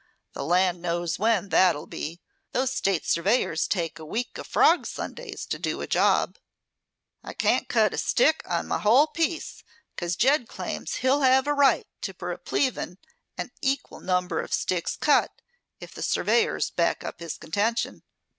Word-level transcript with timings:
The 0.33 0.43
land 0.43 0.81
knows 0.81 1.19
when 1.19 1.49
that'll 1.49 1.85
be! 1.85 2.21
Those 2.53 2.73
state 2.73 3.05
surveyors 3.05 3.67
take 3.67 3.99
a 3.99 4.03
week 4.03 4.35
of 4.39 4.47
frog 4.47 4.87
Sundays 4.87 5.45
to 5.45 5.59
do 5.59 5.79
a 5.79 5.85
job. 5.85 6.39
"I 7.23 7.33
can't 7.33 7.69
cut 7.69 7.93
a 7.93 7.99
stick 7.99 8.41
on 8.47 8.65
my 8.67 8.79
whole 8.79 9.05
piece 9.05 9.63
'cause 9.95 10.15
Ged 10.15 10.47
claims 10.47 10.95
he'll 11.05 11.21
have 11.21 11.45
a 11.45 11.53
right 11.53 11.85
to 12.01 12.15
replevin 12.19 12.97
an 13.37 13.51
equal 13.61 13.99
number 13.99 14.41
of 14.41 14.53
sticks 14.55 14.95
cut, 14.97 15.39
if 15.79 15.93
the 15.93 16.01
surveyors 16.01 16.71
back 16.71 17.03
up 17.03 17.19
his 17.19 17.37
contention. 17.37 18.01